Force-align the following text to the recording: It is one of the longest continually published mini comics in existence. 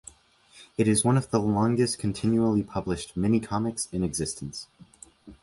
It 0.79 0.87
is 0.87 1.03
one 1.05 1.15
of 1.15 1.29
the 1.29 1.39
longest 1.39 1.99
continually 1.99 2.63
published 2.63 3.15
mini 3.15 3.39
comics 3.39 3.85
in 3.91 4.03
existence. 4.03 4.65